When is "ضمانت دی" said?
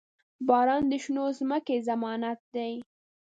1.87-2.73